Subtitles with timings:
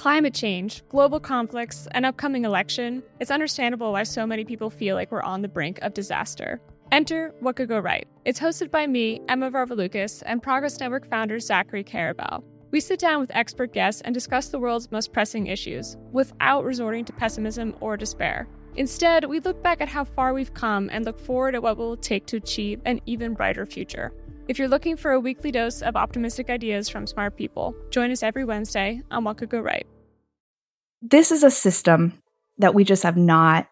[0.00, 5.12] Climate change, global conflicts, an upcoming election, it's understandable why so many people feel like
[5.12, 6.58] we're on the brink of disaster.
[6.90, 8.08] Enter What Could Go Right.
[8.24, 12.42] It's hosted by me, Emma Varvaloucas, and Progress Network founder Zachary Karabell.
[12.70, 17.04] We sit down with expert guests and discuss the world's most pressing issues without resorting
[17.04, 18.48] to pessimism or despair.
[18.76, 21.98] Instead, we look back at how far we've come and look forward at what will
[21.98, 24.14] take to achieve an even brighter future.
[24.50, 28.24] If you're looking for a weekly dose of optimistic ideas from smart people, join us
[28.24, 29.86] every Wednesday on What Could Go Right.
[31.00, 32.20] This is a system
[32.58, 33.68] that we just have not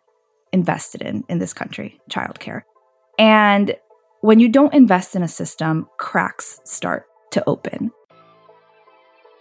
[0.53, 2.62] invested in in this country, childcare.
[3.19, 3.75] And
[4.20, 7.91] when you don't invest in a system, cracks start to open.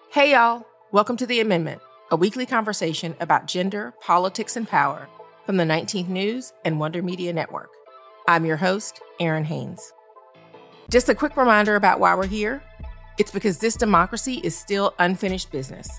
[0.10, 0.66] Hey, y'all.
[0.92, 5.08] Welcome to The Amendment, a weekly conversation about gender, politics, and power
[5.46, 7.70] from the 19th News and Wonder Media Network.
[8.28, 9.94] I'm your host, Errin Haines.
[10.90, 12.64] Just a quick reminder about why we're here.
[13.18, 15.90] It's because this democracy is still unfinished business.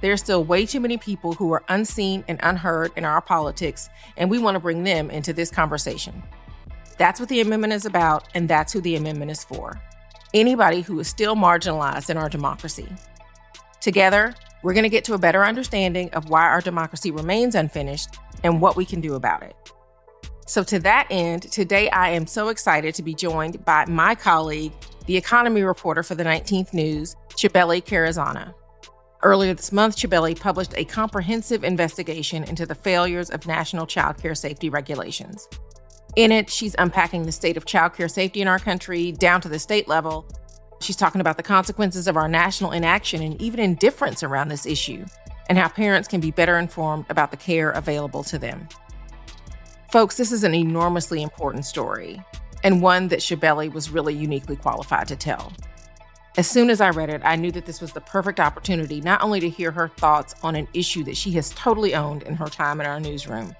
[0.00, 3.88] There are still way too many people who are unseen and unheard in our politics,
[4.16, 6.24] and we want to bring them into this conversation.
[6.98, 9.80] That's what the amendment is about, and that's who the amendment is for.
[10.34, 12.88] Anybody who is still marginalized in our democracy.
[13.80, 14.34] Together,
[14.64, 18.60] we're going to get to a better understanding of why our democracy remains unfinished and
[18.60, 19.54] what we can do about it.
[20.46, 24.72] So, to that end, today I am so excited to be joined by my colleague,
[25.06, 28.52] the economy reporter for the 19th News, Chabeli Carrazana.
[29.22, 34.34] Earlier this month, Chabeli published a comprehensive investigation into the failures of national child care
[34.34, 35.48] safety regulations.
[36.16, 39.48] In it, she's unpacking the state of child care safety in our country down to
[39.48, 40.26] the state level.
[40.80, 45.06] She's talking about the consequences of our national inaction and even indifference around this issue,
[45.48, 48.68] and how parents can be better informed about the care available to them.
[49.92, 52.18] Folks, this is an enormously important story,
[52.64, 55.52] and one that Chabeli was really uniquely qualified to tell.
[56.38, 59.20] As soon as I read it, I knew that this was the perfect opportunity not
[59.20, 62.46] only to hear her thoughts on an issue that she has totally owned in her
[62.46, 63.54] time in our newsroom,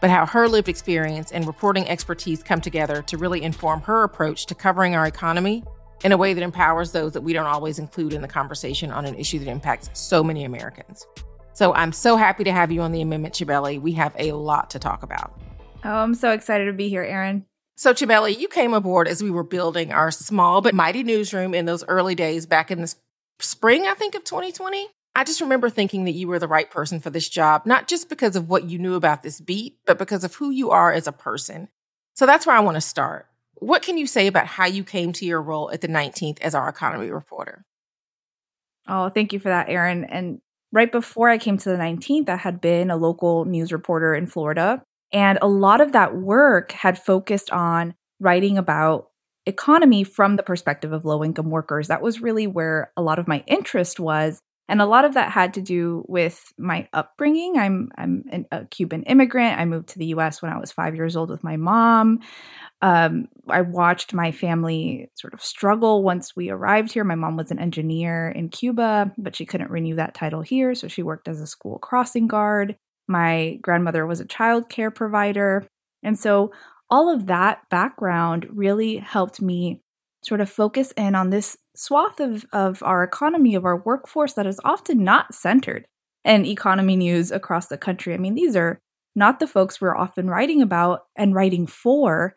[0.00, 4.46] but how her lived experience and reporting expertise come together to really inform her approach
[4.46, 5.64] to covering our economy
[6.04, 9.04] in a way that empowers those that we don't always include in the conversation on
[9.04, 11.08] an issue that impacts so many Americans.
[11.54, 13.80] So I'm so happy to have you on the Amendment, Chabeli.
[13.80, 15.36] We have a lot to talk about.
[15.84, 17.44] Oh, I'm so excited to be here, Errin.
[17.76, 21.64] So, Chabeli, you came aboard as we were building our small but mighty newsroom in
[21.64, 22.94] those early days back in the
[23.40, 24.88] spring, I think, of 2020.
[25.14, 28.08] I just remember thinking that you were the right person for this job, not just
[28.08, 31.06] because of what you knew about this beat, but because of who you are as
[31.06, 31.68] a person.
[32.14, 33.26] So that's where I want to start.
[33.56, 36.54] What can you say about how you came to your role at the 19th as
[36.54, 37.64] our economy reporter?
[38.88, 40.06] Oh, thank you for that, Errin.
[40.08, 40.40] And
[40.72, 44.26] right before I came to the 19th, I had been a local news reporter in
[44.26, 44.82] Florida.
[45.12, 49.08] And a lot of that work had focused on writing about
[49.46, 51.88] economy from the perspective of low income workers.
[51.88, 54.40] That was really where a lot of my interest was.
[54.68, 57.58] And a lot of that had to do with my upbringing.
[57.58, 59.60] I'm I'm an, a Cuban immigrant.
[59.60, 60.40] I moved to the U.S.
[60.40, 62.20] when I was five years old with my mom.
[62.80, 67.04] Um, I watched my family sort of struggle once we arrived here.
[67.04, 70.88] My mom was an engineer in Cuba, but she couldn't renew that title here, so
[70.88, 72.76] she worked as a school crossing guard.
[73.08, 75.66] My grandmother was a child care provider.
[76.02, 76.52] And so
[76.90, 79.80] all of that background really helped me
[80.24, 84.46] sort of focus in on this swath of, of our economy, of our workforce that
[84.46, 85.86] is often not centered
[86.24, 88.14] in economy news across the country.
[88.14, 88.78] I mean, these are
[89.14, 92.36] not the folks we're often writing about and writing for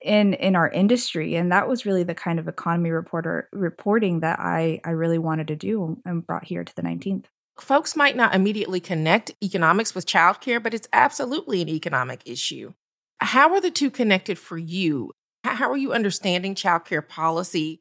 [0.00, 4.38] in in our industry and that was really the kind of economy reporter reporting that
[4.40, 7.26] i i really wanted to do and brought here to the 19th
[7.60, 12.72] folks might not immediately connect economics with childcare, but it's absolutely an economic issue.
[13.20, 15.12] How are the two connected for you?
[15.44, 17.80] How are you understanding childcare policy?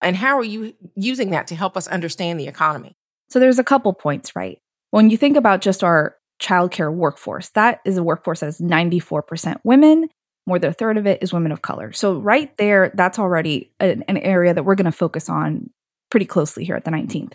[0.00, 2.96] And how are you using that to help us understand the economy?
[3.28, 4.58] So there's a couple points, right?
[4.90, 9.56] When you think about just our childcare workforce, that is a workforce that is 94%
[9.64, 10.08] women.
[10.46, 11.92] More than a third of it is women of color.
[11.92, 15.70] So right there, that's already an, an area that we're going to focus on
[16.10, 17.34] pretty closely here at the 19th.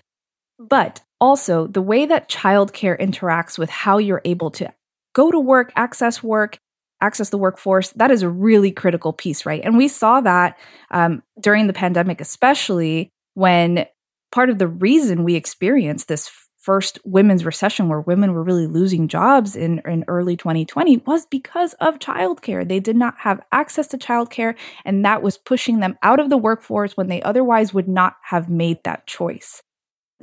[0.58, 4.70] But also, the way that childcare interacts with how you're able to
[5.14, 6.58] go to work, access work,
[7.00, 9.62] access the workforce, that is a really critical piece, right?
[9.64, 10.60] And we saw that
[10.92, 13.86] um, during the pandemic, especially when
[14.34, 16.30] part of the reason we experienced this
[16.60, 21.74] first women's recession where women were really losing jobs in, in early 2020 was because
[21.76, 22.68] of childcare.
[22.68, 26.38] They did not have access to childcare, and that was pushing them out of the
[26.38, 29.62] workforce when they otherwise would not have made that choice.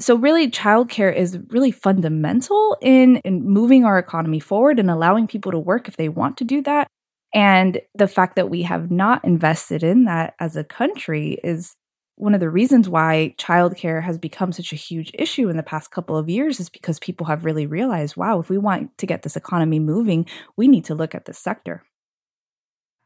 [0.01, 5.53] So, really, childcare is really fundamental in, in moving our economy forward and allowing people
[5.53, 6.89] to work if they want to do that.
[7.35, 11.77] And the fact that we have not invested in that as a country is
[12.17, 15.91] one of the reasons why childcare has become such a huge issue in the past
[15.91, 19.23] couple of years is because people have really realized wow, if we want to get
[19.23, 20.27] this economy moving,
[20.57, 21.83] we need to look at this sector.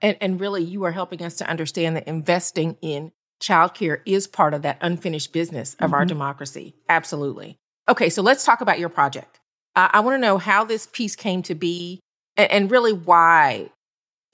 [0.01, 3.13] And, and really, you are helping us to understand that investing in
[3.45, 5.95] childcare is part of that unfinished business of mm-hmm.
[5.95, 6.75] our democracy.
[6.89, 7.57] Absolutely.
[7.89, 9.41] Okay, so let's talk about your project.
[9.77, 12.01] Uh, I want to know how this piece came to be
[12.37, 13.71] and, and really why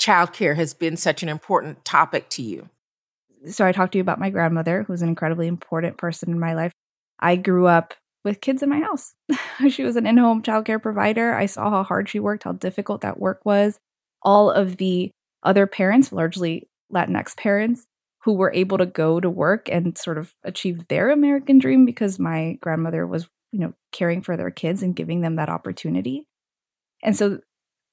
[0.00, 2.68] childcare has been such an important topic to you
[3.48, 6.54] so I talked to you about my grandmother, who's an incredibly important person in my
[6.54, 6.72] life.
[7.18, 9.14] I grew up with kids in my house.
[9.70, 11.34] she was an in home childcare provider.
[11.34, 13.78] I saw how hard she worked, how difficult that work was.
[14.22, 15.10] All of the
[15.42, 17.86] other parents, largely Latinx parents,
[18.24, 22.18] who were able to go to work and sort of achieve their American dream because
[22.18, 26.26] my grandmother was, you know, caring for their kids and giving them that opportunity.
[27.02, 27.40] And so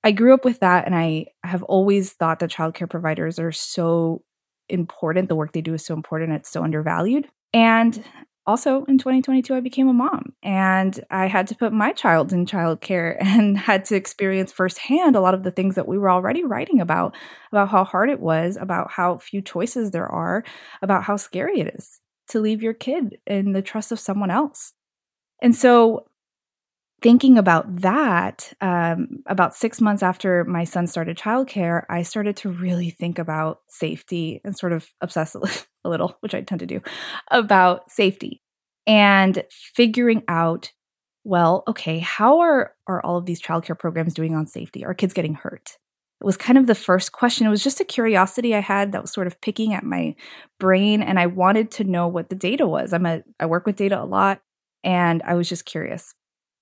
[0.03, 0.85] I grew up with that.
[0.85, 4.23] And I have always thought that childcare providers are so
[4.69, 5.29] important.
[5.29, 6.33] The work they do is so important.
[6.33, 7.27] It's so undervalued.
[7.53, 8.03] And
[8.47, 12.45] also in 2022, I became a mom and I had to put my child in
[12.45, 16.43] childcare and had to experience firsthand a lot of the things that we were already
[16.43, 17.15] writing about,
[17.51, 20.43] about how hard it was, about how few choices there are,
[20.81, 21.99] about how scary it is
[22.29, 24.73] to leave your kid in the trust of someone else.
[25.41, 26.06] And so
[27.01, 32.49] thinking about that, um, about six months after my son started childcare, I started to
[32.49, 35.35] really think about safety and sort of obsess
[35.83, 36.81] a little, which I tend to do,
[37.29, 38.41] about safety
[38.87, 40.71] and figuring out,
[41.23, 44.85] well, okay, how are, are all of these childcare programs doing on safety?
[44.85, 45.77] Are kids getting hurt?
[46.19, 47.45] It was kind of the first question.
[47.45, 50.15] It was just a curiosity I had that was sort of picking at my
[50.59, 52.91] brain, and I wanted to know what the data was.
[52.91, 54.41] I'm a I work with data a lot,
[54.83, 56.15] and I was just curious.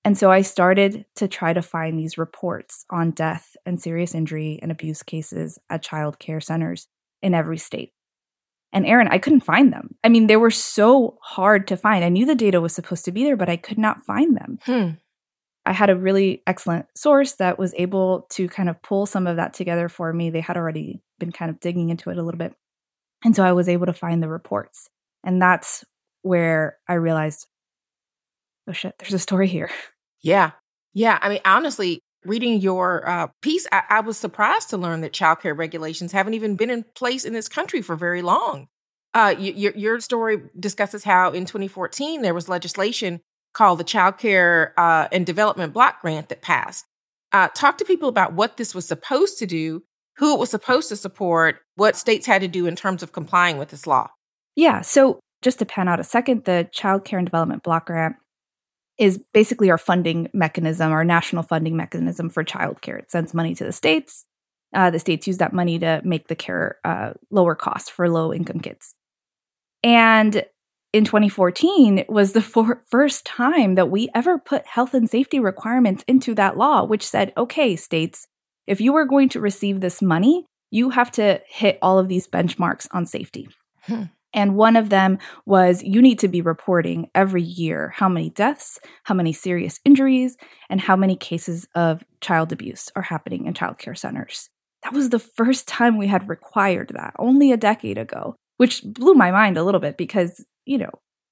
[0.06, 4.60] And so I started to try to find these reports on death and serious injury
[4.62, 6.86] and abuse cases at child care centers
[7.22, 7.92] in every state.
[8.72, 9.96] And Errin, I couldn't find them.
[10.04, 12.04] I mean, they were so hard to find.
[12.04, 14.60] I knew the data was supposed to be there, but I could not find them.
[14.62, 14.90] Hmm.
[15.64, 19.34] I had a really excellent source that was able to kind of pull some of
[19.38, 20.30] that together for me.
[20.30, 22.54] They had already been kind of digging into it a little bit.
[23.24, 24.88] And so I was able to find the reports.
[25.24, 25.84] And that's
[26.22, 27.48] where I realized,
[28.68, 29.68] oh shit, there's a story here.
[30.26, 30.50] Yeah.
[30.92, 31.18] Yeah.
[31.22, 35.56] I mean, honestly, reading your uh, piece, I-, I was surprised to learn that childcare
[35.56, 38.66] regulations haven't even been in place in this country for very long.
[39.14, 43.20] Uh, your, your story discusses how in 2014 there was legislation
[43.54, 46.84] called the Child Care uh, and Development Block Grant that passed.
[47.32, 49.82] Uh, talk to people about what this was supposed to do,
[50.18, 53.56] who it was supposed to support, what states had to do in terms of complying
[53.56, 54.08] with this law.
[54.54, 54.82] Yeah.
[54.82, 58.16] So just to pan out a second, the Child Care and Development Block Grant
[58.98, 62.98] is basically our funding mechanism, our national funding mechanism for childcare.
[62.98, 64.24] It sends money to the states.
[64.74, 68.32] Uh, the states use that money to make the care uh, lower cost for low
[68.32, 68.94] income kids.
[69.82, 70.44] And
[70.92, 76.04] in 2014 was the for- first time that we ever put health and safety requirements
[76.08, 78.26] into that law, which said, okay, states,
[78.66, 82.26] if you are going to receive this money, you have to hit all of these
[82.26, 83.48] benchmarks on safety.
[83.82, 84.04] Hmm.
[84.36, 88.78] And one of them was you need to be reporting every year how many deaths,
[89.04, 90.36] how many serious injuries,
[90.68, 94.50] and how many cases of child abuse are happening in childcare centers.
[94.82, 99.14] That was the first time we had required that, only a decade ago, which blew
[99.14, 100.90] my mind a little bit because, you know,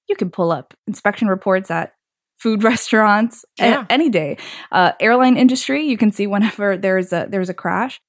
[0.09, 1.93] you can pull up inspection reports at
[2.39, 3.85] food restaurants yeah.
[3.91, 4.39] any day.
[4.73, 8.01] Uh, airline industry, you can see whenever there's a there's a crash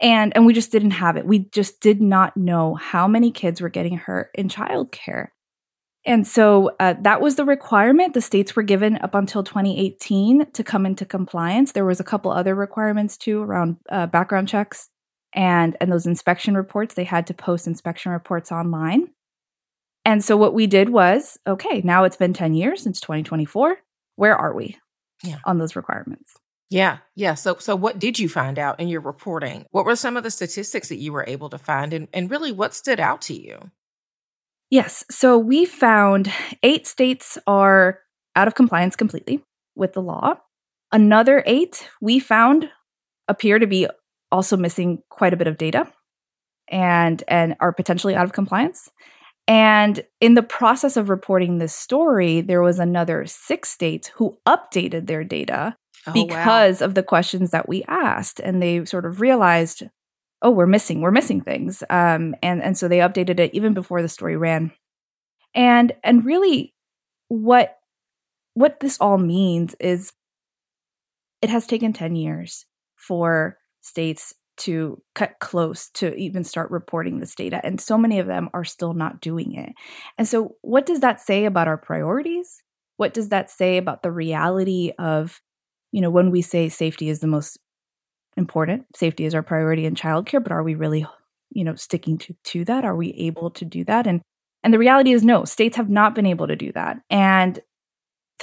[0.00, 1.26] and and we just didn't have it.
[1.26, 5.28] We just did not know how many kids were getting hurt in childcare.
[6.06, 8.14] And so uh, that was the requirement.
[8.14, 11.72] The states were given up until 2018 to come into compliance.
[11.72, 14.88] There was a couple other requirements too around uh, background checks
[15.34, 16.94] and and those inspection reports.
[16.94, 19.08] They had to post inspection reports online.
[20.06, 23.76] And so what we did was okay now it's been 10 years since 2024
[24.16, 24.78] where are we
[25.22, 25.38] yeah.
[25.44, 26.34] on those requirements
[26.70, 27.34] yeah, yeah.
[27.34, 29.66] So, so what did you find out in your reporting?
[29.72, 32.52] What were some of the statistics that you were able to find, and, and really
[32.52, 33.70] what stood out to you?
[34.70, 35.04] Yes.
[35.10, 37.98] So we found eight states are
[38.36, 39.42] out of compliance completely
[39.74, 40.36] with the law.
[40.92, 42.70] Another eight we found
[43.26, 43.88] appear to be
[44.30, 45.92] also missing quite a bit of data
[46.68, 48.88] and and are potentially out of compliance.
[49.48, 55.08] And in the process of reporting this story, there was another six states who updated
[55.08, 55.76] their data
[56.06, 56.86] oh, because wow.
[56.86, 58.40] of the questions that we asked.
[58.40, 59.84] And they sort of realized,
[60.42, 61.82] oh, we're missing, we're missing things.
[61.90, 64.72] Um, and, and so they updated it even before the story ran.
[65.54, 66.74] And and really
[67.28, 67.76] what
[68.54, 70.12] what this all means is
[71.42, 72.66] it has taken 10 years
[72.96, 77.60] for states to cut close to even start reporting this data.
[77.64, 79.72] And so many of them are still not doing it.
[80.18, 82.62] And so, what does that say about our priorities?
[82.98, 85.40] What does that say about the reality of,
[85.92, 87.58] you know, when we say safety is the most
[88.36, 91.06] important, safety is our priority in childcare, but are we really,
[91.50, 92.84] you know, sticking to, to that?
[92.84, 94.06] Are we able to do that?
[94.06, 94.20] And
[94.62, 96.98] and the reality is no, states have not been able to do that.
[97.08, 97.60] And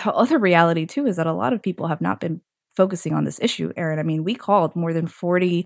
[0.04, 2.42] the other reality too is that a lot of people have not been
[2.75, 4.00] focusing on this issue, Errin.
[4.00, 5.66] I mean, we called more than 40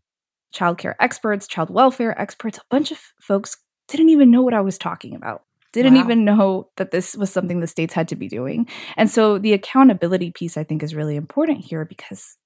[0.53, 3.57] childcare experts, child welfare experts, a bunch of folks
[3.87, 5.43] didn't even know what I was talking about.
[5.73, 6.01] Didn't wow.
[6.01, 8.67] even know that this was something the states had to be doing.
[8.97, 12.37] And so the accountability piece, I think, is really important here because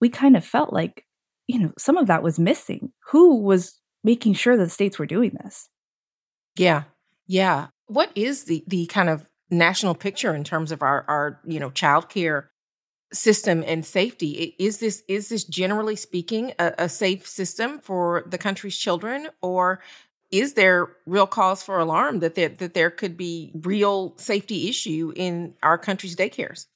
[0.00, 1.04] we kind of felt like,
[1.46, 2.92] you know, some of that was missing.
[3.10, 5.68] Who was making sure that the states were doing this?
[6.56, 6.84] Yeah.
[7.26, 7.68] Yeah.
[7.86, 11.70] What is the the kind of national picture in terms of our our, you know,
[11.70, 12.48] childcare
[13.14, 14.54] system and safety.
[14.58, 19.80] Is this is this generally speaking a, a, safe system for the country's children, or
[20.34, 25.12] is there real cause for alarm that there, that there could be real safety issue
[25.14, 26.66] in our country's daycares?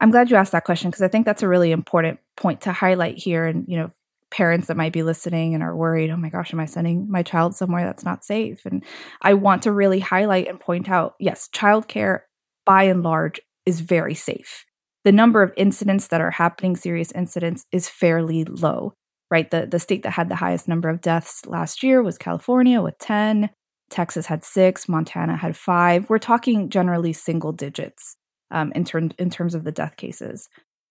[0.00, 2.72] I'm glad you asked that question because I think that's a really important point to
[2.72, 3.44] highlight here.
[3.44, 3.90] And you know,
[4.30, 7.22] parents that might be listening and are worried, oh my gosh, am I sending my
[7.22, 8.64] child somewhere that's not safe?
[8.64, 8.84] And
[9.20, 12.20] I want to really highlight and point out, yes, childcare
[12.64, 14.64] by and large is very safe
[15.04, 18.94] the number of incidents that are happening, serious incidents, is fairly low,
[19.30, 19.50] right?
[19.50, 22.98] The, the state that had the highest number of deaths last year was California with
[22.98, 23.50] 10.
[23.88, 26.08] Texas had six, Montana had five.
[26.08, 28.16] We're talking generally single digits
[28.50, 30.48] um, in, term, in terms of the death cases.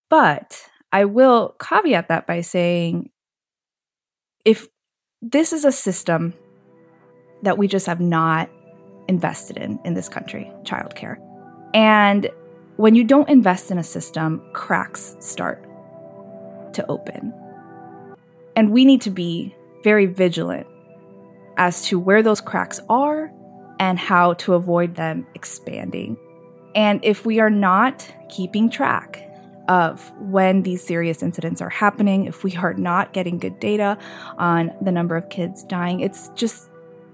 [0.10, 3.10] But I will caveat that by saying
[4.46, 4.68] if
[5.22, 6.34] this is a system
[7.44, 8.50] that we just have not
[9.08, 11.18] invested in in this country, childcare,
[11.74, 12.30] and
[12.78, 15.66] when you don't invest in a system, cracks start
[16.74, 17.34] to open.
[18.56, 20.68] And we need to be very vigilant
[21.58, 23.32] as to where those cracks are
[23.80, 26.18] and how to avoid them expanding.
[26.76, 29.26] And if we are not keeping track
[29.68, 33.98] of when these serious incidents are happening, if we are not getting good data
[34.38, 36.70] on the number of kids dying, it's just,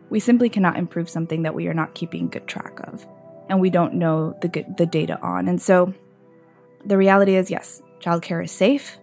[0.09, 3.05] we simply cannot improve something that we are not keeping good track of
[3.49, 5.47] and we don't know the the data on.
[5.47, 5.93] And so
[6.85, 8.97] the reality is yes, childcare is safe,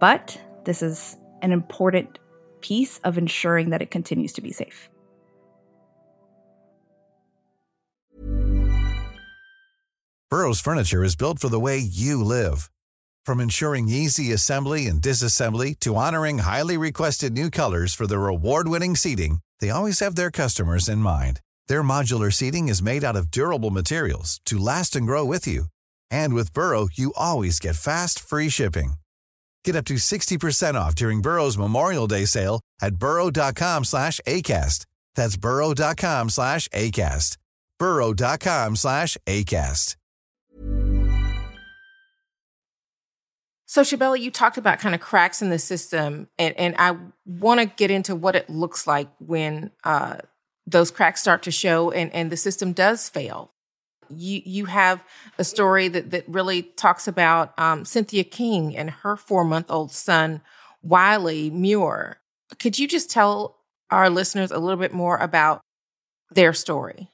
[0.00, 2.18] but this is an important
[2.62, 4.88] piece of ensuring that it continues to be safe.
[10.30, 12.70] Burrow's furniture is built for the way you live.
[13.26, 18.96] From ensuring easy assembly and disassembly to honoring highly requested new colors for their award-winning
[18.96, 21.40] seating, they always have their customers in mind.
[21.68, 25.66] Their modular seating is made out of durable materials to last and grow with you.
[26.10, 28.94] And with Burrow, you always get fast, free shipping.
[29.64, 34.84] Get up to 60% off during Burrow's Memorial Day sale at burrow.com slash ACAST.
[35.14, 37.36] That's burrow.com slash ACAST.
[37.78, 39.96] burrow.com slash ACAST.
[43.66, 47.58] So, Chabeli, you talked about kind of cracks in the system, and, and I want
[47.58, 50.18] to get into what it looks like when uh,
[50.66, 53.53] those cracks start to show and, and the system does fail.
[54.16, 55.02] You you have
[55.38, 59.92] a story that that really talks about um, Cynthia King and her four month old
[59.92, 60.40] son
[60.82, 62.18] Wiley Muir.
[62.58, 63.58] Could you just tell
[63.90, 65.60] our listeners a little bit more about
[66.30, 67.10] their story?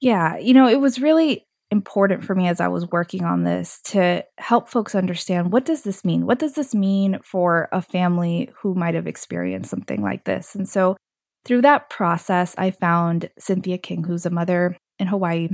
[0.00, 3.80] Yeah, you know, it was really important for me as I was working on this
[3.86, 6.26] to help folks understand what does this mean?
[6.26, 10.54] What does this mean for a family who might have experienced something like this?
[10.54, 10.96] And so
[11.44, 15.48] through that process, I found Cynthia King, who's a mother in Hawaii,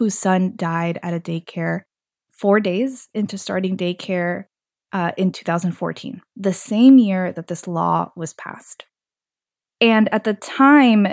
[0.00, 1.82] whose son died at a daycare
[2.30, 4.44] four days into starting daycare
[4.94, 8.86] uh, in 2014, the same year that this law was passed.
[9.78, 11.06] And at the time,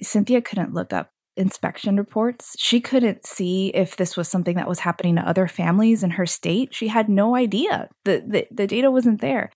[0.00, 2.56] Cynthia couldn't look up inspection reports.
[2.58, 6.24] She couldn't see if this was something that was happening to other families in her
[6.24, 6.74] state.
[6.74, 7.90] She had no idea.
[8.06, 9.50] The, the, the data wasn't there.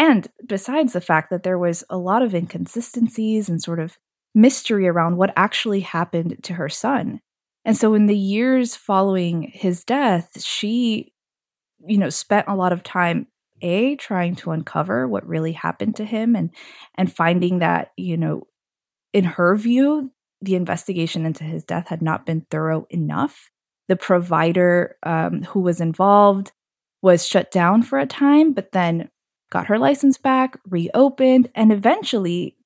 [0.00, 3.98] And besides the fact that there was a lot of inconsistencies and sort of
[4.34, 7.20] mystery around what actually happened to her son.
[7.66, 11.12] And so in the years following his death, she,
[11.84, 13.26] you know, spent a lot of time
[13.60, 16.50] a trying to uncover what really happened to him and
[16.94, 18.46] and finding that, you know,
[19.12, 23.50] in her view, the investigation into his death had not been thorough enough.
[23.88, 26.52] The provider um, who was involved
[27.02, 29.10] was shut down for a time, but then
[29.50, 32.56] got her license back, reopened, and eventually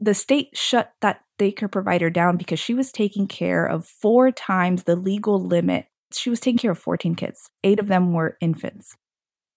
[0.00, 4.84] the state shut that daycare provider down because she was taking care of four times
[4.84, 5.86] the legal limit.
[6.12, 8.96] She was taking care of 14 kids, eight of them were infants.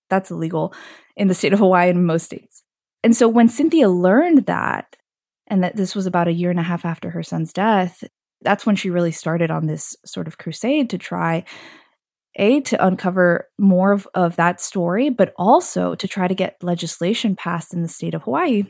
[0.09, 0.73] That's illegal
[1.15, 2.63] in the state of Hawaii and most states.
[3.03, 4.95] And so when Cynthia learned that,
[5.47, 8.03] and that this was about a year and a half after her son's death,
[8.41, 11.43] that's when she really started on this sort of crusade to try
[12.35, 17.35] a to uncover more of, of that story but also to try to get legislation
[17.35, 18.63] passed in the state of hawaii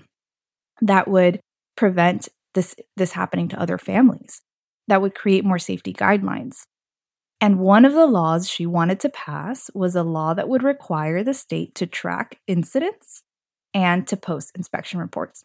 [0.81, 1.39] that would
[1.77, 4.41] prevent this this happening to other families
[4.87, 6.65] that would create more safety guidelines.
[7.41, 11.23] And one of the laws she wanted to pass was a law that would require
[11.23, 13.23] the state to track incidents
[13.73, 15.43] and to post inspection reports.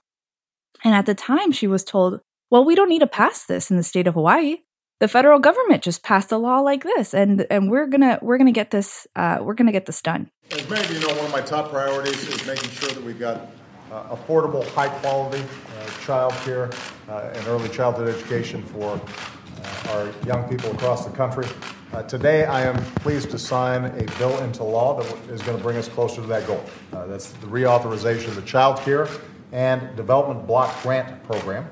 [0.84, 3.76] And at the time she was told well we don't need to pass this in
[3.76, 4.58] the state of hawaii.
[5.00, 8.52] The federal government just passed a law like this and and we're gonna we're gonna
[8.52, 10.30] get this uh, we're gonna get this done.
[10.50, 13.18] As many of you know one of my top priorities is making sure that we've
[13.18, 13.48] got
[13.90, 16.70] uh, affordable high quality uh, child care
[17.08, 19.00] uh, and early childhood education for
[19.62, 21.46] uh, our young people across the country.
[21.92, 25.62] Uh, today i am pleased to sign a bill into law that is going to
[25.62, 26.62] bring us closer to that goal.
[26.92, 29.08] That's the reauthorization of the child care
[29.52, 31.68] and development block grant program.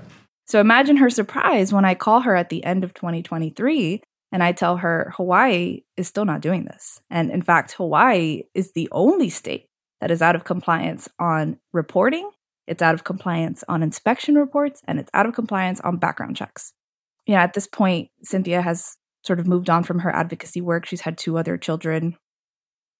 [0.47, 4.53] So imagine her surprise when I call her at the end of 2023 and I
[4.53, 7.01] tell her Hawaii is still not doing this.
[7.11, 9.69] And in fact, Hawaii is the only state
[10.01, 12.31] that is out of compliance on reporting,
[12.67, 16.73] it's out of compliance on inspection reports, and it's out of compliance on background checks.
[17.27, 20.87] Yeah, at this point, Cynthia has sort of moved on from her advocacy work.
[20.87, 22.17] She's had two other children.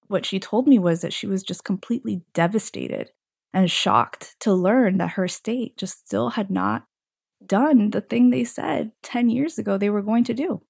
[0.07, 3.11] What she told me was that she was just completely devastated
[3.53, 6.85] and shocked to learn that her state just still had not
[7.45, 10.61] done the thing they said 10 years ago they were going to do.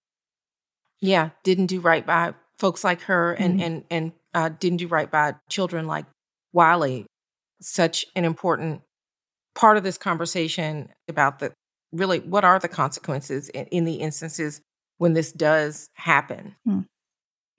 [1.00, 3.64] Yeah, didn't do right by folks like her and mm-hmm.
[3.64, 6.06] and and uh, didn't do right by children like
[6.54, 7.06] Wiley.
[7.60, 8.82] Such an important
[9.56, 11.54] part of this conversation about the
[11.92, 14.62] really what are the consequences in, in the instances
[14.98, 16.56] when this does happen.
[16.68, 16.86] Mm.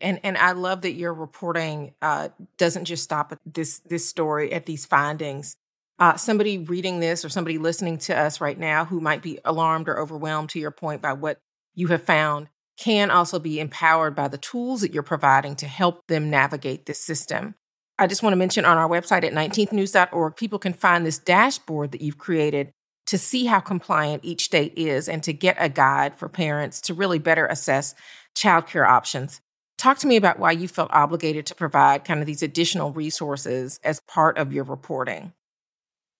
[0.00, 4.52] And and I love that your reporting uh, doesn't just stop at this this story
[4.52, 5.56] at these findings,
[5.98, 9.88] uh, somebody reading this or somebody listening to us right now who might be alarmed
[9.88, 11.38] or overwhelmed, to your point, by what
[11.74, 16.06] you have found, can also be empowered by the tools that you're providing to help
[16.06, 17.56] them navigate this system.
[17.98, 21.92] I just want to mention on our website at 19thnews.org, people can find this dashboard
[21.92, 22.72] that you've created
[23.06, 26.94] to see how compliant each state is and to get a guide for parents to
[26.94, 27.94] really better assess
[28.36, 29.40] childcare options.
[29.78, 33.80] Talk to me about why you felt obligated to provide kind of these additional resources
[33.82, 35.32] as part of your reporting.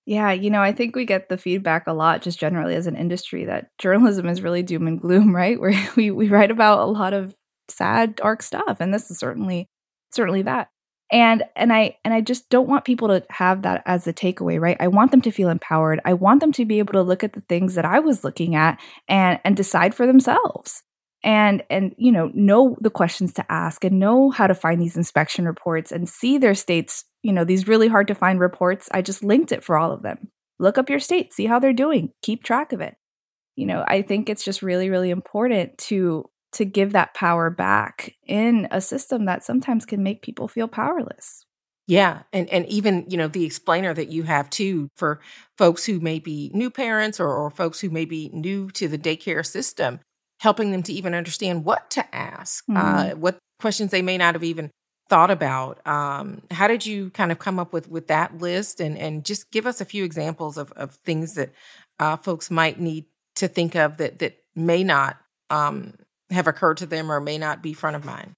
[0.07, 2.97] Yeah, you know, I think we get the feedback a lot just generally as an
[2.97, 5.61] industry that journalism is really doom and gloom, right?
[5.61, 7.35] Where we, we write about a lot of
[7.69, 8.79] sad, dark stuff.
[8.81, 9.69] And this is certainly
[10.11, 10.71] certainly that.
[11.11, 14.61] And and I and I just don't want people to have that as a takeaway,
[14.61, 14.77] right?
[14.79, 16.01] I want them to feel empowered.
[16.05, 18.55] I want them to be able to look at the things that I was looking
[18.55, 20.83] at and and decide for themselves.
[21.25, 24.97] And and you know know the questions to ask and know how to find these
[24.97, 28.88] inspection reports and see their states you know these really hard to find reports.
[28.92, 30.31] I just linked it for all of them.
[30.59, 31.33] Look up your state.
[31.33, 32.12] See how they're doing.
[32.23, 32.97] Keep track of it.
[33.57, 38.14] You know i think it's just really really important to to give that power back
[38.27, 41.44] in a system that sometimes can make people feel powerless
[41.88, 45.21] yeah, and and even you know the explainer that you have too for
[45.57, 48.99] folks who may be new parents or, or folks who may be new to the
[48.99, 50.01] daycare system
[50.40, 53.12] helping them to even understand what to ask, uh, mm-hmm.
[53.12, 54.71] uh, what questions they may not have even
[55.09, 55.85] thought about.
[55.87, 59.51] Um, how did you kind of come up with with that list, and and just
[59.51, 61.53] give us a few examples of of things that
[61.99, 65.16] uh, folks might need to think of that that may not
[65.49, 65.94] um,
[66.31, 68.35] have occurred to them or may not be front of mind.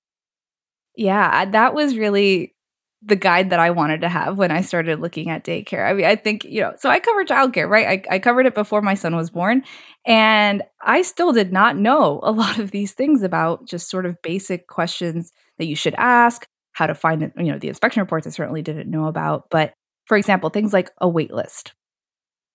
[0.96, 2.54] Yeah, that was really
[3.02, 5.88] the guide that I wanted to have when I started looking at daycare.
[5.88, 8.04] I mean, I think, you know, so I covered childcare, right?
[8.10, 9.62] I, I covered it before my son was born.
[10.06, 14.20] And I still did not know a lot of these things about just sort of
[14.22, 18.26] basic questions that you should ask, how to find it, you know, the inspection reports
[18.26, 19.44] I certainly didn't know about.
[19.50, 19.72] But
[20.04, 21.72] for example, things like a wait list.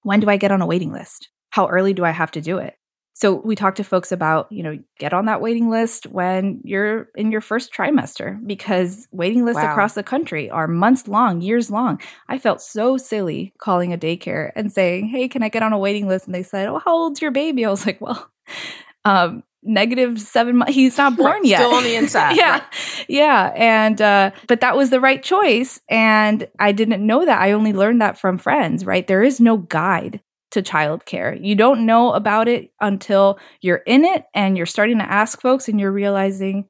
[0.04, 1.30] When do I get on a waiting list?
[1.50, 2.76] How early do I have to do it?
[3.18, 7.08] So we talk to folks about, you know, get on that waiting list when you're
[7.16, 9.72] in your first trimester because waiting lists wow.
[9.72, 12.02] across the country are months long, years long.
[12.28, 15.78] I felt so silly calling a daycare and saying, "Hey, can I get on a
[15.78, 18.30] waiting list?" And they said, "Oh, how old's your baby?" I was like, "Well,
[19.06, 20.76] um, negative seven months.
[20.76, 21.60] He's not born right, yet.
[21.60, 22.36] Still on the inside.
[22.36, 22.52] yeah.
[22.60, 23.06] Right.
[23.08, 23.54] Yeah.
[23.56, 25.80] And, uh, but that was the right choice.
[25.90, 27.42] And I didn't know that.
[27.42, 29.08] I only learned that from friends, right?
[29.08, 30.22] There is no guide
[30.56, 31.38] to childcare.
[31.40, 35.68] You don't know about it until you're in it and you're starting to ask folks
[35.68, 36.68] and you're realizing,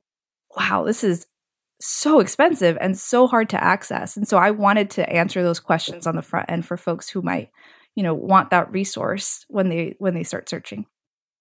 [0.57, 1.27] wow, this is
[1.79, 4.17] so expensive and so hard to access.
[4.17, 7.21] And so I wanted to answer those questions on the front end for folks who
[7.21, 7.49] might,
[7.95, 10.85] you know, want that resource when they when they start searching.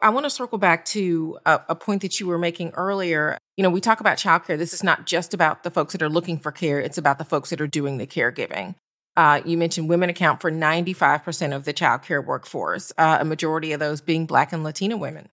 [0.02, 3.38] I want to circle back to a, a, point that you were making earlier.
[3.56, 4.58] You know, we talk about childcare.
[4.58, 7.24] This is not just about the folks that are looking for care, it's about the
[7.24, 8.74] folks that are doing the caregiving.
[9.16, 13.72] Uh, you mentioned women account for 95% of the child care workforce, uh, a majority
[13.72, 15.28] of those being Black and Latina women.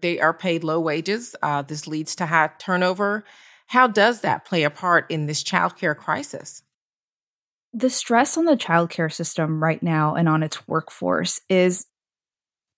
[0.00, 1.34] They are paid low wages.
[1.42, 3.24] Uh, this leads to high turnover.
[3.68, 6.62] How does that play a part in this child care crisis?
[7.72, 11.86] The stress on the child care system right now and on its workforce is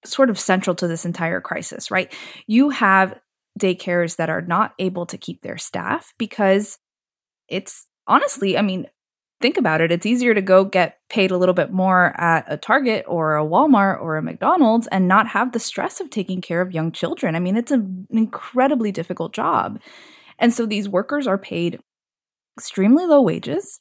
[0.04, 2.12] sort of central to this entire crisis, right?
[2.46, 3.18] You have
[3.58, 6.78] daycares that are not able to keep their staff because
[7.48, 8.86] it's honestly, I mean,
[9.40, 12.57] think about it, it's easier to go get paid a little bit more at a
[12.57, 16.61] Target or a Walmart or a McDonald's and not have the stress of taking care
[16.61, 17.37] of young children.
[17.37, 19.79] I mean, it's an incredibly difficult job.
[20.38, 21.81] And so these workers are paid
[22.59, 23.81] extremely low wages.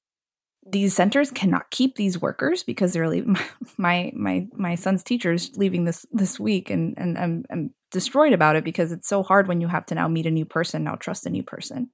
[0.68, 3.38] These centers cannot keep these workers because they're leaving.
[3.78, 8.56] My my my son's teacher's leaving this this week, and and I'm, I'm destroyed about
[8.56, 10.96] it because it's so hard when you have to now meet a new person, now
[10.96, 11.90] trust a new person,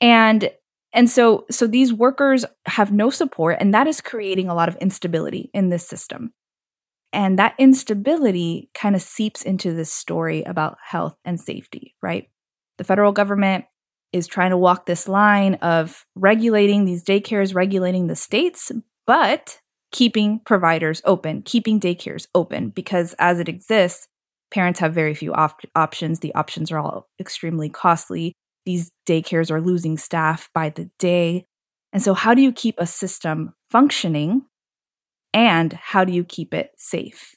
[0.00, 0.50] and
[0.92, 4.76] and so, so these workers have no support, and that is creating a lot of
[4.76, 6.32] instability in this system.
[7.12, 12.28] And that instability kind of seeps into this story about health and safety, right?
[12.78, 13.64] The federal government
[14.12, 18.72] is trying to walk this line of regulating these daycares, regulating the states,
[19.06, 19.60] but
[19.92, 24.06] keeping providers open, keeping daycares open, because as it exists,
[24.52, 26.20] parents have very few op- options.
[26.20, 28.32] The options are all extremely costly.
[28.66, 31.46] These daycares are losing staff by the day.
[31.92, 34.42] And so, how do you keep a system functioning?
[35.32, 37.36] And how do you keep it safe?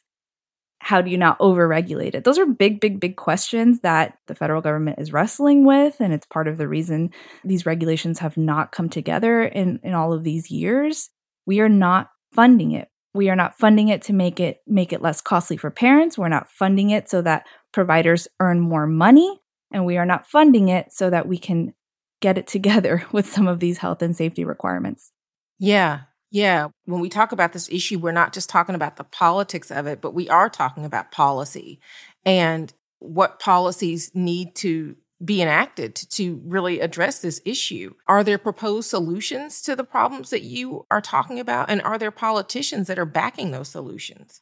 [0.80, 2.26] How do you not overregulate it?
[2.26, 6.02] Those are big, big, big questions that the federal government is wrestling with.
[6.02, 7.12] And it's part of the reason
[7.46, 11.10] these regulations have not come together in, in all of these years.
[11.46, 12.90] We are not funding it.
[13.14, 16.18] We are not funding it to make it make it less costly for parents.
[16.18, 19.40] We're not funding it so that providers earn more money
[19.74, 21.74] and we are not funding it so that we can
[22.22, 25.12] get it together with some of these health and safety requirements.
[25.60, 26.02] Yeah.
[26.32, 26.70] Yeah.
[26.86, 30.02] When we talk about this issue, we're not just talking about the politics of it,
[30.02, 31.80] but we are talking about policy
[32.26, 37.94] and what policies need to be enacted to really address this issue.
[38.08, 41.70] Are there proposed solutions to the problems that you are talking about?
[41.70, 44.42] And are there politicians that are backing those solutions?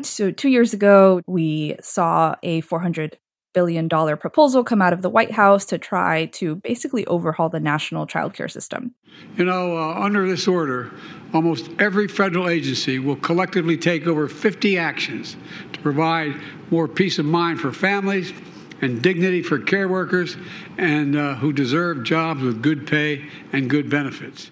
[0.00, 3.18] So, two years ago, we saw a 400
[3.52, 7.60] billion dollar proposal come out of the White House to try to basically overhaul the
[7.60, 8.94] national childcare system.
[9.36, 10.90] You know, uh, under this order,
[11.32, 15.36] almost every federal agency will collectively take over 50 actions
[15.72, 16.34] to provide
[16.70, 18.32] more peace of mind for families
[18.80, 20.36] and dignity for care workers
[20.76, 24.50] and uh, who deserve jobs with good pay and good benefits.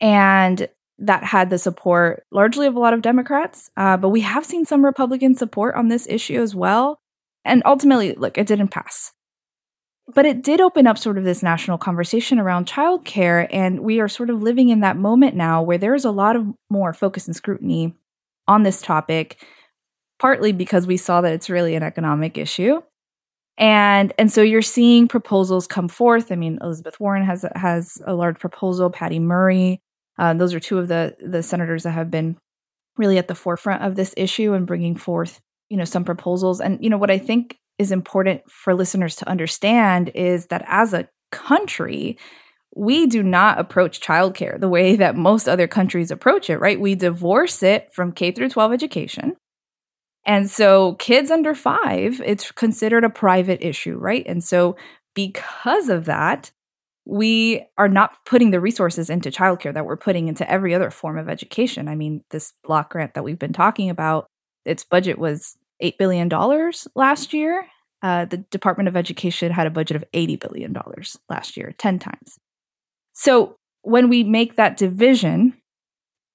[0.00, 4.44] And that had the support largely of a lot of Democrats, uh, but we have
[4.44, 6.99] seen some Republican support on this issue as well.
[7.44, 9.12] And ultimately, look, it didn't pass.
[10.12, 13.46] But it did open up sort of this national conversation around childcare.
[13.50, 16.46] And we are sort of living in that moment now where there's a lot of
[16.68, 17.94] more focus and scrutiny
[18.48, 19.42] on this topic,
[20.18, 22.82] partly because we saw that it's really an economic issue.
[23.56, 26.32] And and so you're seeing proposals come forth.
[26.32, 28.88] I mean, Elizabeth Warren has has a large proposal.
[28.88, 29.82] Patty Murray,
[30.18, 32.38] uh, those are two of the the senators that have been
[32.96, 36.60] really at the forefront of this issue and bringing forth you know some proposals.
[36.60, 40.92] And you know what i think is important for listeners to understand is that as
[40.92, 42.18] a country
[42.76, 46.78] we do not approach childcare the way that most other countries approach it right?
[46.80, 49.36] We divorce it from k through 12 education.
[50.26, 54.24] And so kids under 5 it's considered a private issue right?
[54.26, 54.76] And so
[55.14, 56.50] because of that
[57.06, 61.18] we are not putting the resources into childcare that we're putting into every other form
[61.18, 61.88] of education.
[61.88, 64.26] I mean, this block grant that we've been talking about,
[64.64, 66.28] its budget was $8 billion
[66.94, 67.66] last year.
[68.02, 70.76] Uh, the Department of Education had a budget of $80 billion
[71.28, 72.38] last year, 10 times.
[73.12, 75.54] So when we make that division,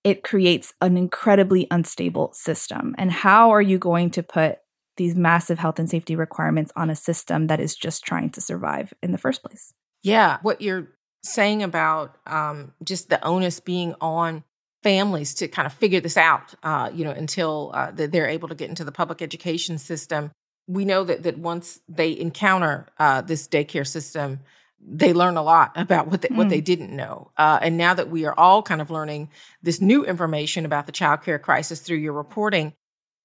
[0.04, 2.94] it creates an incredibly unstable system.
[2.98, 4.60] And how are you going to put
[4.98, 8.94] these massive health and safety requirements on a system that is just trying to survive
[9.02, 9.74] in the first place?
[10.04, 10.38] Yeah.
[10.44, 10.90] What you're
[11.24, 14.44] saying about um, just the onus being on
[14.86, 18.54] families to kind of figure this out, uh, you know, until uh, they're able to
[18.54, 20.30] get into the public education system.
[20.68, 24.42] We know that that once they encounter uh, this daycare system,
[24.80, 26.36] they learn a lot about what they, mm.
[26.36, 26.66] what they hmm.
[26.66, 27.32] didn't know.
[27.36, 29.30] Uh, and now that we are all kind of learning
[29.64, 32.74] this new information about the child care crisis through your reporting,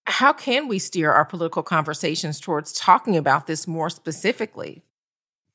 [0.07, 4.83] how can we steer our political conversations towards talking about this more specifically?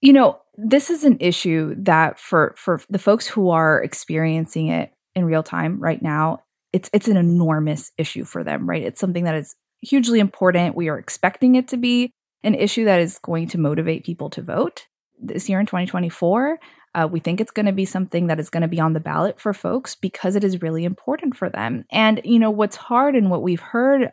[0.01, 4.91] You know, this is an issue that for for the folks who are experiencing it
[5.15, 6.39] in real time right now,
[6.73, 8.83] it's it's an enormous issue for them, right?
[8.83, 10.75] It's something that is hugely important.
[10.75, 12.11] We are expecting it to be
[12.43, 14.87] an issue that is going to motivate people to vote
[15.19, 16.59] this year in 2024.
[16.93, 18.99] Uh, we think it's going to be something that is going to be on the
[18.99, 21.85] ballot for folks because it is really important for them.
[21.91, 24.09] And, you know, what's hard and what we've heard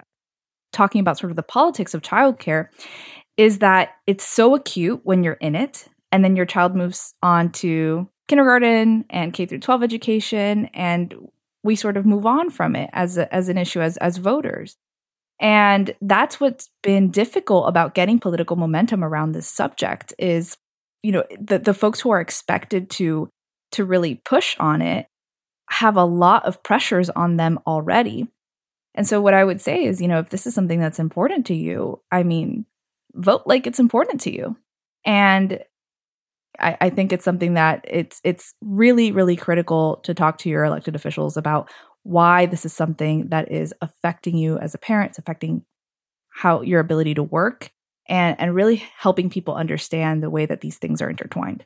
[0.73, 2.69] talking about sort of the politics of childcare
[3.37, 7.51] is that it's so acute when you're in it and then your child moves on
[7.51, 11.15] to kindergarten and K through 12 education and
[11.65, 14.77] we sort of move on from it as a, as an issue as as voters.
[15.41, 20.57] And that's what's been difficult about getting political momentum around this subject is
[21.03, 23.29] you know the the folks who are expected to
[23.73, 25.07] to really push on it
[25.71, 28.29] have a lot of pressures on them already.
[28.95, 31.47] And so what I would say is, you know, if this is something that's important
[31.47, 32.67] to you, I mean,
[33.15, 34.57] vote like it's important to you.
[35.07, 35.61] And
[36.59, 40.65] I, I think it's something that it's it's really, really critical to talk to your
[40.65, 41.71] elected officials about
[42.03, 45.65] why this is something that is affecting you as a parent, it's affecting
[46.31, 47.71] how your ability to work
[48.09, 51.65] and and really helping people understand the way that these things are intertwined.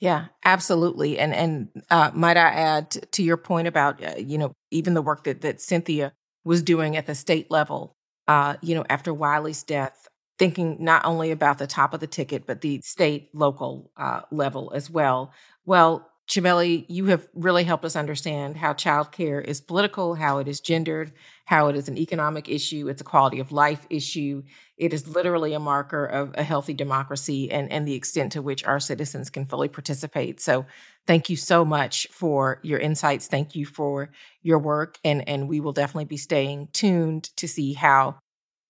[0.00, 1.18] Yeah, absolutely.
[1.18, 5.02] And and uh, might I add to your point about uh, you know even the
[5.02, 6.12] work that that Cynthia
[6.44, 7.96] was doing at the state level,
[8.26, 10.08] uh, you know, after Wiley's death,
[10.40, 14.72] thinking not only about the top of the ticket but the state local uh, level
[14.74, 15.32] as well.
[15.66, 20.60] Well, Chabeli, you have really helped us understand how childcare is political, how it is
[20.60, 21.12] gendered,
[21.44, 24.42] how it is an economic issue, it's a quality of life issue.
[24.78, 28.64] It is literally a marker of a healthy democracy and, and the extent to which
[28.64, 30.40] our citizens can fully participate.
[30.40, 30.64] So,
[31.06, 33.26] thank you so much for your insights.
[33.26, 34.10] Thank you for
[34.42, 34.98] your work.
[35.04, 38.16] And, and we will definitely be staying tuned to see how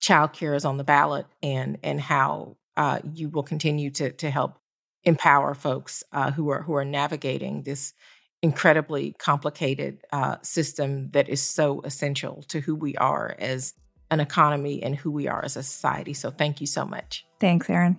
[0.01, 4.59] childcare is on the ballot and, and how uh, you will continue to, to help
[5.05, 7.95] empower folks uh, who are who are navigating this
[8.43, 13.75] incredibly complicated uh, system that is so essential to who we are as
[14.11, 16.15] an economy and who we are as a society.
[16.15, 17.27] So thank you so much.
[17.39, 17.99] Thanks, Errin.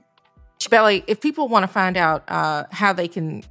[0.59, 3.43] Chabeli, if people want to find out uh, how they can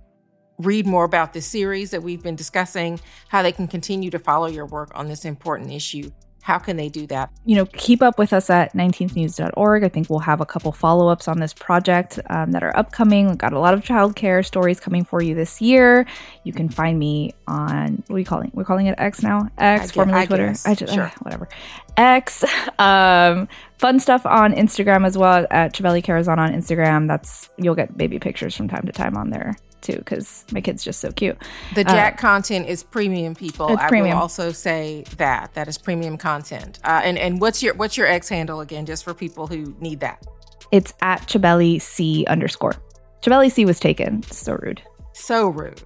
[0.58, 4.46] read more about this series that we've been discussing, how they can continue to follow
[4.46, 6.10] your work on this important issue,
[6.42, 7.30] how can they do that?
[7.44, 9.84] You know, keep up with us at 19thnews.org.
[9.84, 13.28] I think we'll have a couple follow ups on this project um, that are upcoming.
[13.28, 16.06] We've got a lot of childcare stories coming for you this year.
[16.44, 18.50] You can find me on what are we calling?
[18.54, 19.50] We're calling it X now.
[19.58, 20.48] X, formerly Twitter.
[20.48, 20.66] Guess.
[20.66, 21.04] I just sure.
[21.04, 21.48] uh, whatever.
[21.96, 22.44] X.
[22.78, 23.48] Um,
[23.78, 27.06] fun stuff on Instagram as well at Chabeli Carrazana on Instagram.
[27.06, 30.84] That's you'll get baby pictures from time to time on there too because my kid's
[30.84, 31.36] just so cute.
[31.74, 33.76] The uh, Jack uh, content is premium, people.
[33.76, 34.16] I premium.
[34.16, 36.78] will also say that that is premium content.
[36.84, 40.00] Uh, and and what's your what's your X handle again, just for people who need
[40.00, 40.24] that?
[40.72, 42.76] It's at Chabeli C underscore.
[43.22, 44.22] Chabeli C was taken.
[44.24, 44.82] So rude.
[45.12, 45.82] So rude.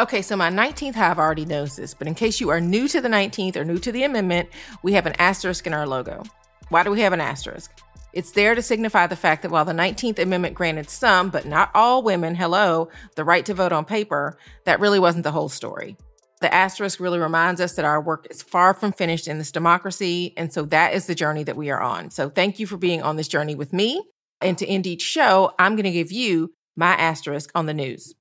[0.00, 3.00] Okay, so my 19th hive already knows this, but in case you are new to
[3.00, 4.48] the 19th or new to the amendment,
[4.82, 6.24] we have an asterisk in our logo.
[6.70, 7.70] Why do we have an asterisk?
[8.12, 11.70] It's there to signify the fact that while the 19th Amendment granted some, but not
[11.74, 15.96] all women, hello, the right to vote on paper, that really wasn't the whole story.
[16.42, 20.34] The asterisk really reminds us that our work is far from finished in this democracy.
[20.36, 22.10] And so that is the journey that we are on.
[22.10, 24.02] So thank you for being on this journey with me.
[24.42, 28.12] And to end each show, I'm going to give you my asterisk on the news.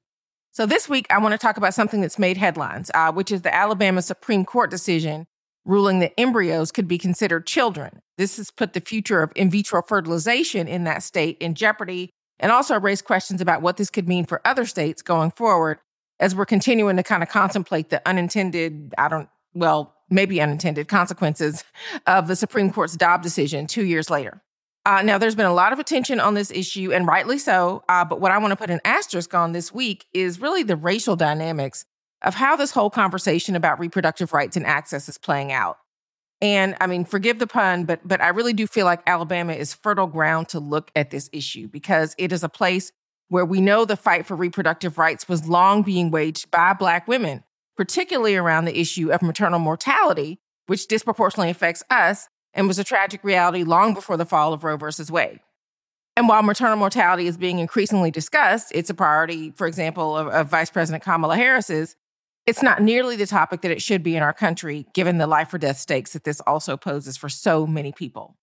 [0.51, 3.41] So this week, I want to talk about something that's made headlines, uh, which is
[3.41, 5.25] the Alabama Supreme Court decision
[5.65, 8.01] ruling that embryos could be considered children.
[8.17, 12.51] This has put the future of in vitro fertilization in that state in jeopardy and
[12.51, 15.79] also raised questions about what this could mean for other states going forward
[16.19, 21.63] as we're continuing to kind of contemplate the unintended, I don't, well, maybe unintended consequences
[22.05, 24.41] of the Supreme Court's Dobbs decision two years later.
[24.85, 27.83] Uh, now, there's been a lot of attention on this issue, and rightly so.
[27.87, 30.75] Uh, but what I want to put an asterisk on this week is really the
[30.75, 31.85] racial dynamics
[32.21, 35.77] of how this whole conversation about reproductive rights and access is playing out.
[36.41, 39.73] And I mean, forgive the pun, but but I really do feel like Alabama is
[39.73, 42.91] fertile ground to look at this issue because it is a place
[43.29, 47.43] where we know the fight for reproductive rights was long being waged by black women,
[47.77, 53.23] particularly around the issue of maternal mortality, which disproportionately affects us and was a tragic
[53.23, 55.39] reality long before the fall of Roe versus Wade.
[56.17, 60.49] And while maternal mortality is being increasingly discussed, it's a priority, for example, of, of
[60.49, 61.95] Vice President Kamala Harris's
[62.45, 65.53] it's not nearly the topic that it should be in our country, given the life
[65.53, 68.37] or death stakes that this also poses for so many people.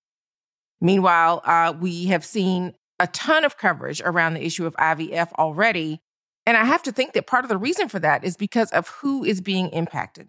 [0.81, 6.01] Meanwhile, uh, we have seen a ton of coverage around the issue of IVF already.
[6.47, 8.89] And I have to think that part of the reason for that is because of
[8.89, 10.29] who is being impacted.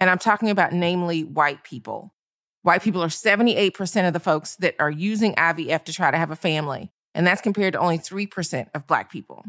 [0.00, 2.14] And I'm talking about namely white people.
[2.62, 6.30] White people are 78% of the folks that are using IVF to try to have
[6.30, 9.44] a family, and that's compared to only 3% of Black people.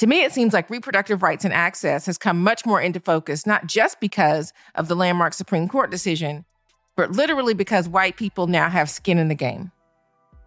[0.00, 3.46] To me, it seems like reproductive rights and access has come much more into focus,
[3.46, 6.46] not just because of the landmark Supreme Court decision,
[6.96, 9.72] but literally because white people now have skin in the game.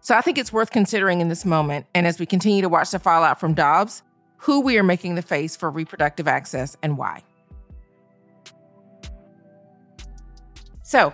[0.00, 2.90] So I think it's worth considering in this moment, and as we continue to watch
[2.90, 4.02] the fallout from Dobbs,
[4.38, 7.22] who we are making the face for reproductive access and why.
[10.82, 11.12] So,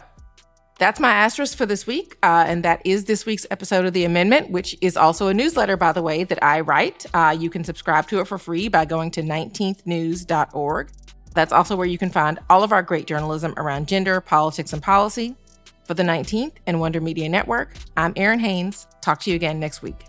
[0.80, 2.16] that's my asterisk for this week.
[2.22, 5.76] Uh, and that is this week's episode of The Amendment, which is also a newsletter,
[5.76, 7.04] by the way, that I write.
[7.12, 10.90] Uh, you can subscribe to it for free by going to 19thnews.org.
[11.34, 14.82] That's also where you can find all of our great journalism around gender, politics, and
[14.82, 15.36] policy.
[15.84, 18.86] For the 19th and Wonder Media Network, I'm Errin Haines.
[19.02, 20.06] Talk to you again next week.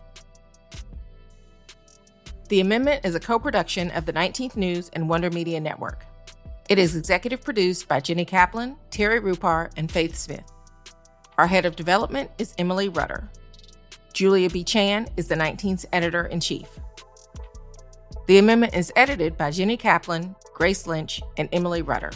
[2.48, 6.06] The Amendment is a co production of the 19th News and Wonder Media Network.
[6.70, 10.46] It is executive produced by Jenny Kaplan, Terry Rupar, and Faith Smith.
[11.42, 13.28] Our head of development is Emily Rudder.
[14.14, 14.64] Julia B.
[14.64, 16.68] Chan is the 19th editor in chief.
[18.28, 22.12] The amendment is edited by Jenny Kaplan, Grace Lynch, and Emily Rudder,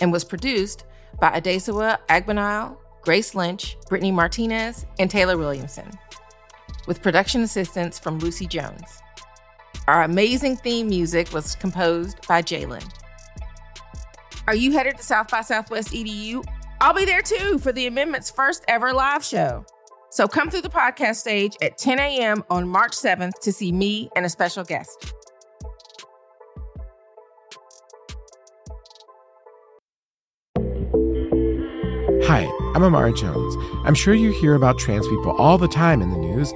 [0.00, 0.86] and was produced
[1.20, 5.90] by Adesawa Agbanile, Grace Lynch, Brittany Martinez, and Taylor Williamson,
[6.86, 9.02] with production assistance from Lucy Jones.
[9.88, 12.90] Our amazing theme music was composed by Jalen.
[14.46, 16.42] Are you headed to South by Southwest EDU
[16.82, 19.64] I'll be there too for the amendment's first ever live show.
[20.10, 22.42] So come through the podcast stage at 10 a.m.
[22.50, 25.14] on March 7th to see me and a special guest.
[32.24, 33.56] Hi, I'm Imara Jones.
[33.86, 36.52] I'm sure you hear about trans people all the time in the news,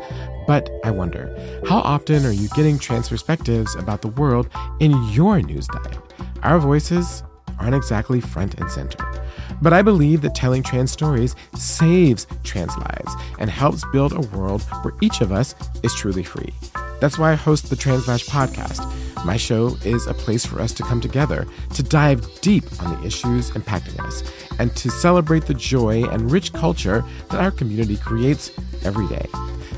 [0.49, 1.33] but I wonder,
[1.69, 4.49] how often are you getting trans perspectives about the world
[4.81, 5.99] in your news diet?
[6.43, 7.23] Our voices
[7.61, 8.99] aren't exactly front and center.
[9.63, 14.63] But I believe that telling trans stories saves trans lives and helps build a world
[14.83, 16.53] where each of us is truly free.
[17.01, 18.85] That's why I host the Translash podcast.
[19.25, 23.07] My show is a place for us to come together, to dive deep on the
[23.07, 24.23] issues impacting us,
[24.59, 28.53] and to celebrate the joy and rich culture that our community creates
[28.85, 29.27] every day.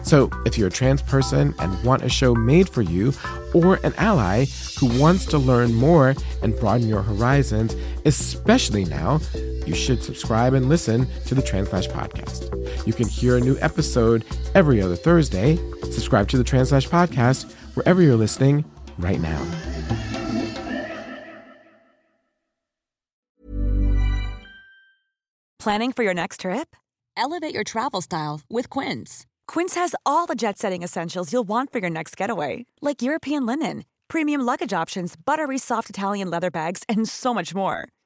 [0.02, 3.12] So, if you're a trans person and want a show made for you,
[3.54, 4.46] or an ally
[4.78, 9.20] who wants to learn more and broaden your horizons, especially now,
[9.68, 12.48] you should subscribe and listen to the Translash podcast.
[12.86, 15.56] You can hear a new episode every other Thursday.
[15.82, 18.64] Subscribe to the Translash podcast wherever you're listening
[18.98, 19.40] right now.
[25.58, 26.74] Planning for your next trip?
[27.16, 29.26] Elevate your travel style with Quince.
[29.46, 33.44] Quince has all the jet setting essentials you'll want for your next getaway, like European
[33.44, 37.88] linen, premium luggage options, buttery soft Italian leather bags, and so much more